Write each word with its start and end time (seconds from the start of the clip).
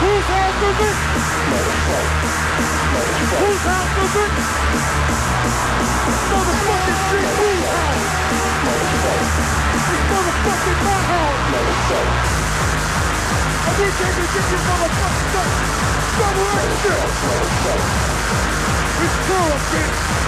who's 0.00 0.78
Motherfucker! 0.78 1.07
pound 3.64 3.88
movement. 3.98 4.32
Motherfucking 6.30 6.98
street 7.04 7.32
house. 7.74 8.06
This 9.72 9.86
motherfucking 10.10 10.80
my 10.86 10.98
house. 11.10 11.48
I 13.66 13.70
need 13.78 13.94
you 13.98 14.10
to 14.16 14.24
get 14.34 14.46
your 14.52 14.62
motherfucking 14.68 15.28
double 16.18 16.48
extra. 16.62 16.96
It's 19.04 19.16
cool, 19.26 19.52
bitch. 19.72 20.27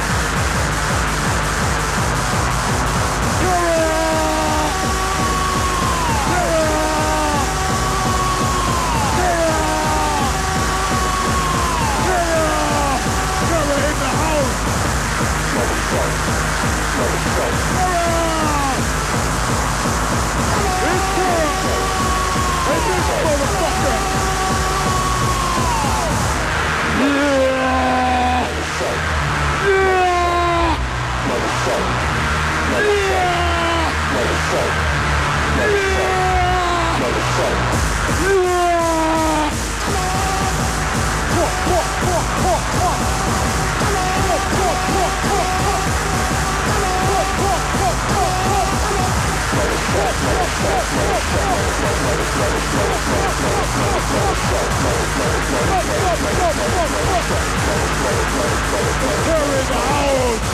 Carry 59.26 59.62
the 59.70 59.74
house. 59.74 60.46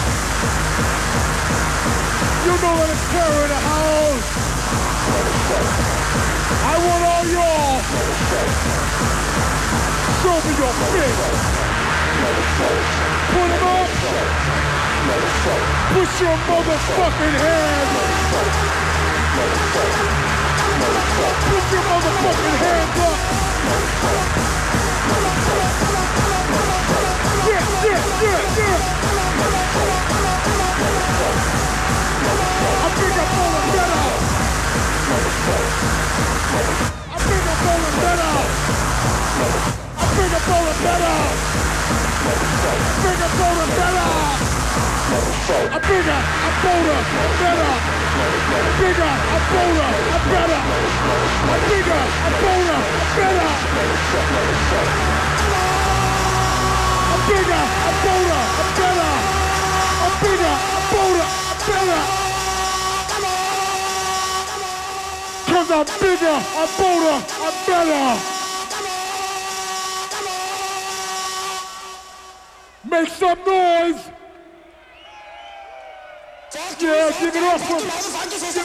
You 2.46 2.54
know 2.62 2.76
it's 2.84 2.92
to 2.92 3.08
carry 3.12 3.46
the 3.48 3.60
house. 3.70 4.28
I 6.50 6.74
want 6.84 7.02
all 7.10 7.24
y'all. 7.34 7.80
Show 10.22 10.36
me 10.44 10.52
your 10.56 10.74
fist. 10.92 11.20
Put 13.32 13.48
them 13.50 13.64
up. 13.66 13.88
Put 15.92 16.10
your 16.20 16.36
motherfucking 16.48 17.36
hands. 17.44 17.92
Put 21.46 21.64
your 21.72 21.82
motherfucking 21.82 22.56
hands 22.62 23.00
up! 25.80 25.95
bigger, 40.46 40.74
better. 40.82 41.16
A 42.26 42.42
Bigger 43.02 43.30
Paul 43.36 43.54
Rivera! 43.58 44.06
A 45.66 45.80
bigger, 45.80 46.20
a 46.22 46.50
bolder, 46.62 47.00
better! 47.40 47.72
A 48.06 48.70
Bigger, 48.78 49.14
a 49.16 49.38
bolder, 49.50 49.90
a 50.06 50.20
better! 50.30 50.60
A 51.46 51.58
bigger, 51.66 52.02
a 52.06 52.30
bolder, 52.42 52.80
better! 53.16 53.50
A 57.06 57.18
bigger, 57.26 57.64
a 57.86 57.92
bolder, 58.02 58.42
a 58.46 58.66
better! 58.76 59.12
A 59.96 60.10
bigger, 60.22 60.54
a 60.56 60.82
bolder, 60.92 61.28
a 61.50 61.64
better! 61.66 62.02
Cause 65.46 65.70
I'm 65.70 65.86
bigger, 66.00 66.38
I'm 66.56 66.68
bolder, 66.78 67.18
I'm 67.42 67.54
better! 67.66 68.35
make 72.96 73.12
some 73.12 73.38
noise! 73.44 74.02
Fuck 76.48 76.80
yeah, 76.80 77.12
give 77.20 77.36
it 77.36 77.44
up 77.44 77.60
for 77.60 77.76
give 77.76 77.92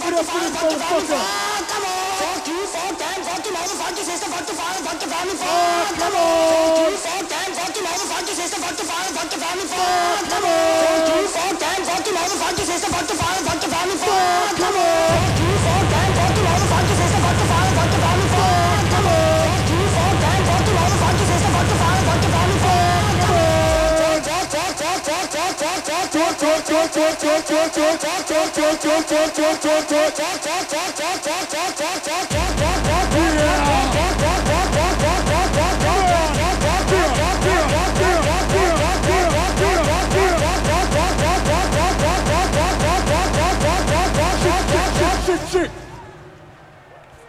it 0.08 0.14
up 0.16 0.26
for 0.26 0.40
this 0.40 0.56
motherfucker! 0.56 1.20
Come 1.68 1.84
on! 1.84 2.16
Fuck 2.22 2.48
you, 2.48 2.60
fuck 2.72 2.96
them, 2.96 3.20
fuck 3.28 3.44
your 3.44 3.54
mother, 3.54 3.76
fuck 3.76 3.96
your 3.98 4.06
sister, 4.08 4.30
fuck 4.32 4.48
your 4.48 4.56
father, 4.56 4.82
fuck 4.88 5.02
your 5.02 5.12
family, 5.12 5.36
fuck! 5.36 5.96
Come 6.00 6.16
on! 6.16 6.32
Fuck 6.62 6.80
you, 6.80 6.98
fuck 7.04 7.26
them, 7.28 7.50
fuck 7.60 7.76
your 7.76 7.84
mother, 7.84 8.08
fuck 8.08 8.26
your 8.28 8.38
sister, 8.40 8.60
fuck 8.62 8.78
your 8.80 8.88
father, 8.88 9.12
fuck 9.12 9.32
your 9.32 9.42
family, 9.44 9.68
fuck! 9.68 10.24
Come 10.32 10.46
on! 10.48 10.80
Fuck 10.82 11.10
you, 11.12 11.28
fuck 11.36 11.56
them, 11.60 11.80
fuck 11.84 12.06
your 12.06 12.16
mother, 12.16 12.38
fuck 12.40 12.56
your 12.56 12.68
sister, 12.72 12.90
fuck 12.94 13.08
your 13.12 13.20
father, 13.20 13.44
fuck 13.44 13.60
your 13.60 13.72
family, 13.76 13.98
fuck! 14.00 14.56
Come 14.56 14.78
on! 14.80 15.12
Fuck 15.12 15.40
you, 15.44 15.52
fuck 15.66 15.86
them, 15.92 16.10
fuck 16.16 16.31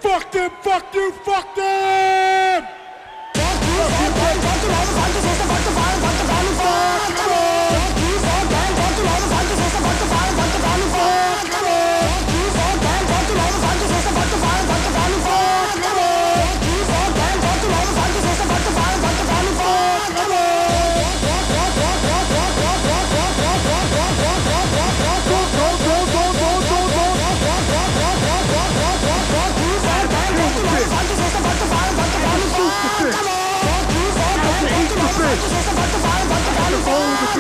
Fuck 0.01 0.33
them, 0.33 0.51
fuck 0.63 0.95
you, 0.95 1.13
fuck 1.25 1.55
them! 1.55 1.73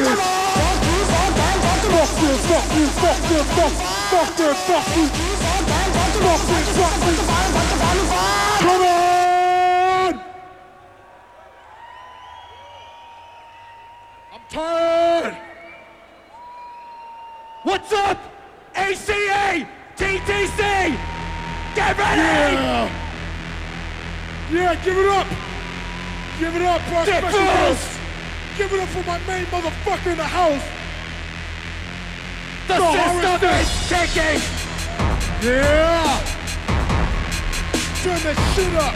you. 0.02 0.42
Fuck 1.92 2.68
fuck 2.68 2.92
fuck 2.98 3.72
fuck 4.10 4.28
fuck 4.36 4.56
fuck. 4.56 4.82
Fuck 4.82 4.86
fuck. 4.86 5.32
Come 8.60 8.82
on! 8.82 10.20
I'm 14.32 14.40
tired! 14.48 15.36
What's 17.64 17.92
up, 17.92 18.18
ACA, 18.74 19.68
TTC? 19.96 20.58
Get 21.74 21.98
ready! 21.98 22.20
Yeah, 22.20 22.90
yeah 24.52 24.84
give 24.84 24.98
it 24.98 25.06
up! 25.06 25.26
Give 26.38 26.56
it 26.56 26.62
up, 26.62 27.04
Dick 27.04 27.24
Fools! 27.24 27.91
Give 28.56 28.70
it 28.70 28.80
up 28.80 28.88
for 28.88 29.02
my 29.04 29.18
main 29.26 29.46
motherfucker 29.46 30.12
in 30.12 30.18
the 30.18 30.24
house. 30.24 30.62
The 32.68 32.78
No, 32.78 32.92
system 32.92 33.48
is 33.48 33.70
kicking! 33.88 34.40
Yeah. 35.40 36.20
Turn 38.02 38.20
that 38.22 38.36
shit 38.52 38.74
up. 38.76 38.94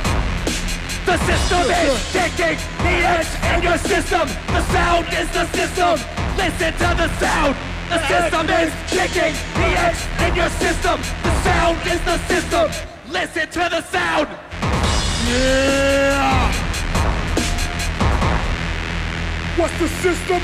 The 1.07 1.17
system 1.25 1.65
is 1.73 2.13
kicking! 2.13 2.59
The 2.85 2.95
edge 3.17 3.33
in 3.57 3.63
your 3.63 3.79
system! 3.79 4.29
The 4.53 4.63
sound 4.77 5.07
is 5.09 5.29
the 5.33 5.47
system! 5.57 5.95
Listen 6.37 6.73
to 6.73 6.89
the 7.01 7.09
sound! 7.17 7.57
The 7.89 8.01
system 8.13 8.47
is 8.61 8.73
kicking! 8.93 9.35
The 9.57 9.71
edge 9.89 10.03
in 10.21 10.37
your 10.37 10.51
system! 10.51 11.01
The 11.23 11.35
sound 11.43 11.79
is 11.87 12.01
the 12.05 12.19
system! 12.29 12.67
Listen 13.09 13.49
to 13.49 13.69
the 13.73 13.83
sound! 13.89 14.29
Yeah. 15.27 16.66
What's 19.57 19.73
the 19.79 19.89
system? 19.89 20.43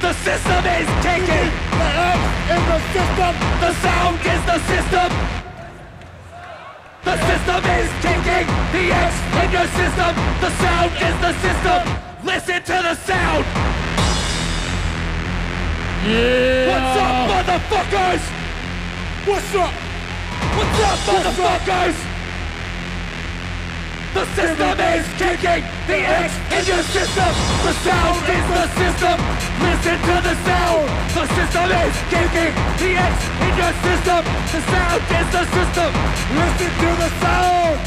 The 0.00 0.12
system 0.14 0.66
is 0.66 0.88
kicking! 0.98 1.48
The 1.78 1.88
edge 1.94 2.26
in 2.50 2.62
the 2.66 2.80
system. 2.90 3.32
The 3.62 3.72
sound 3.78 4.18
is 4.18 4.42
the 4.50 4.58
system! 4.66 5.10
The 7.04 7.16
system 7.22 7.62
is 7.78 7.88
kicking! 8.02 8.46
The 8.74 8.84
edge 8.90 9.18
in 9.38 9.48
your 9.54 9.68
system! 9.78 10.12
The 10.42 10.50
sound 10.58 10.90
is 10.90 11.16
the 11.22 11.32
system! 11.38 11.80
Listen 12.24 12.62
to 12.66 12.76
the 12.82 12.94
sound! 13.06 13.44
Yeah. 16.02 16.66
What's 16.66 16.98
up, 16.98 17.14
motherfuckers? 17.30 18.22
What's 19.24 19.54
up? 19.54 19.72
What's 20.58 20.80
up, 20.82 20.98
motherfuckers? 21.06 22.11
The 24.12 24.26
system 24.36 24.76
is 24.76 25.08
kicking! 25.16 25.64
The 25.88 26.04
edge 26.04 26.36
in 26.52 26.66
your 26.68 26.84
system! 26.84 27.32
The 27.64 27.72
sound 27.80 28.20
is 28.28 28.44
the 28.52 28.68
system! 28.76 29.16
Listen 29.64 29.96
to 30.04 30.16
the 30.20 30.36
sound! 30.44 30.84
The 31.16 31.24
system 31.32 31.72
is 31.72 31.96
kicking! 32.12 32.52
The 32.76 32.92
edge 32.92 33.24
in 33.40 33.52
your 33.56 33.72
system! 33.80 34.20
The 34.52 34.60
sound 34.68 35.00
is 35.16 35.28
the 35.32 35.44
system! 35.48 35.90
Listen 36.36 36.70
to 36.76 36.90
the 37.00 37.08
sound. 37.24 37.80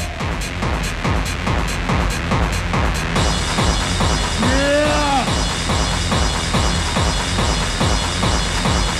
Yeah. 4.42 5.22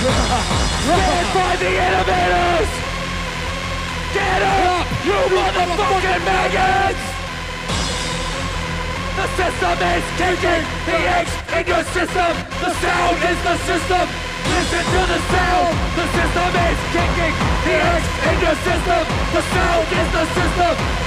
Stand 0.87 1.27
by 1.35 1.51
the 1.59 1.71
innovators! 1.75 2.71
Get 4.15 4.41
up, 4.47 4.87
you 5.03 5.19
motherfucking 5.35 6.23
maggots! 6.23 7.16
The 9.27 9.43
system 9.43 9.77
is 9.83 10.05
kicking! 10.15 10.63
The 10.87 10.97
edge 11.03 11.33
in 11.51 11.67
your 11.67 11.83
system! 11.83 12.33
The 12.63 12.71
sound 12.79 13.17
is 13.27 13.39
the 13.43 13.57
system! 13.67 14.07
Listen 14.47 14.83
to 14.93 15.01
the 15.03 15.19
sound! 15.35 15.75
The 15.99 16.05
system 16.15 16.51
is 16.55 16.79
kicking! 16.95 17.35
The 17.65 17.75
edge 17.75 18.07
in 18.29 18.37
your 18.39 18.55
system! 18.55 19.03
The 19.35 19.41
sound 19.51 19.87
is 19.91 20.11
the 20.15 20.25
system! 20.31 21.06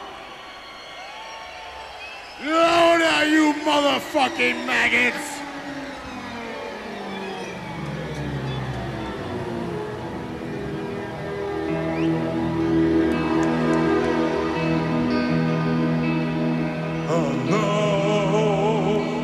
Louder, 2.43 3.29
you 3.29 3.53
motherfucking 3.63 4.65
maggots! 4.65 5.39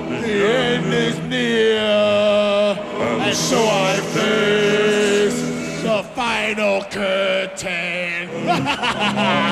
The 0.10 0.34
end 0.46 0.94
is 0.94 1.18
near, 1.28 1.80
and 1.80 3.36
so 3.36 3.57
I 3.57 4.00
face 4.14 5.42
the 5.81 6.04
final 6.14 6.83
curtain. 6.83 8.30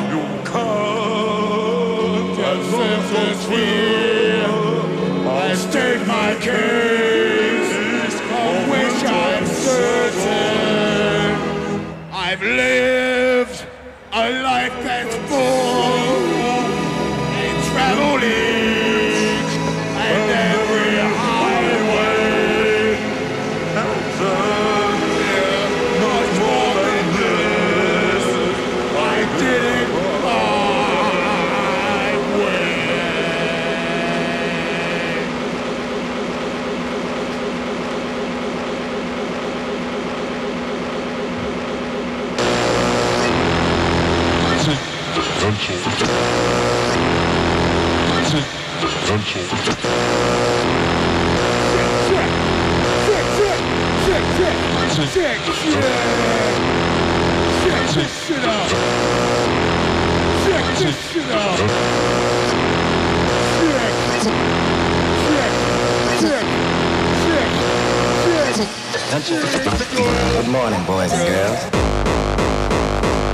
Good 69.26 70.48
morning, 70.50 70.86
boys 70.86 71.12
and 71.12 71.28
girls. 71.28 71.60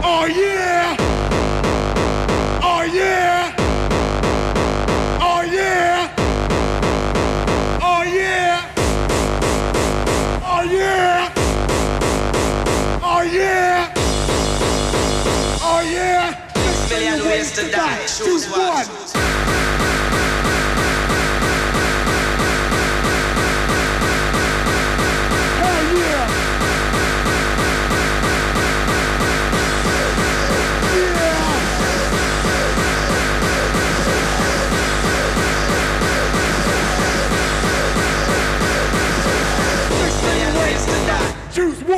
Oh 0.01 0.25
yeah! 0.25 0.95
Oh 2.63 2.83
yeah! 2.83 3.53
Oh 5.19 5.41
yeah! 5.41 6.15
Oh 7.83 8.03
yeah! 8.03 8.71
Oh 10.39 10.63
yeah! 10.63 11.33
Oh 13.03 13.21
yeah! 13.21 13.93
Oh 15.61 15.81
yeah! 15.91 16.87
Million 16.89 17.19
ways 17.25 17.51
to 17.51 17.69
die. 17.69 17.97
Choose 18.03 18.45
Choose 18.45 18.49
one. 18.49 18.87
one. 18.87 19.20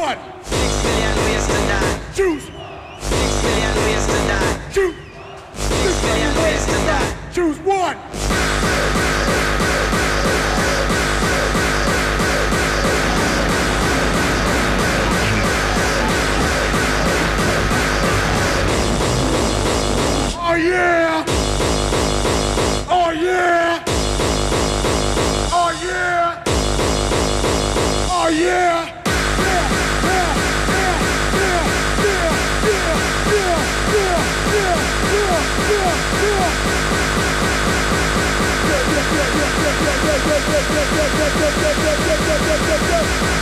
one. 0.03 0.17
Six 0.43 0.83
million 0.83 1.15
ways 1.23 1.47
to 1.47 1.59
die. 1.71 1.99
Choose 2.13 2.62
Yeah, 40.45 40.59
yeah, 40.59 42.11
yeah, 42.89 43.32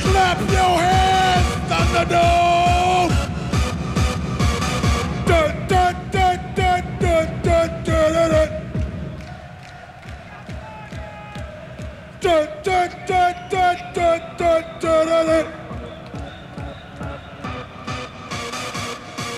Clap 0.00 0.40
your 0.50 0.78
hands, 0.78 1.48
Thunderdome! 1.70 2.47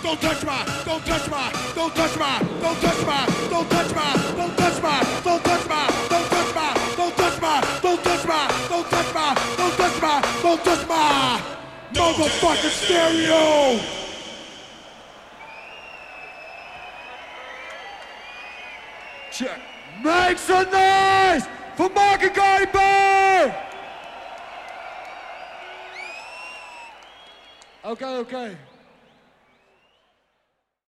Don't 0.02 0.20
touch 0.20 0.44
my, 0.44 0.64
don't 0.86 1.04
touch 1.04 1.28
my, 1.28 1.52
don't 1.74 1.94
touch 1.94 2.16
my, 2.18 2.40
don't 2.60 2.80
touch 2.80 3.06
my, 3.06 3.26
don't 3.50 3.68
touch 3.68 3.94
my, 3.94 4.16
don't 4.40 4.56
touch 4.56 4.82
my, 4.82 5.02
don't 5.22 5.44
touch 5.44 5.68
my, 5.68 5.90
don't 6.08 6.34
touch 6.34 6.56
my, 6.56 6.80
don't 6.96 7.16
touch 7.16 7.40
my, 7.40 7.60
don't 7.82 8.00
touch 8.00 8.26
my, 8.26 8.48
don't 8.70 8.90
touch 8.90 9.14
my, 9.14 9.34
don't 9.58 9.76
touch 9.76 10.00
my, 10.00 10.22
don't 10.42 10.64
touch 10.64 10.88
my 10.88 11.40
motherfucking 11.92 12.70
stereo. 12.70 13.80
Check. 19.32 19.60
Make 20.02 20.38
some 20.38 20.70
noise 20.70 21.46
for 21.76 21.90
Mark 21.90 22.22
and 22.22 22.34
Guy 22.34 22.64
Bird! 22.64 23.69
Okay, 27.90 28.18
okay. 28.18 28.69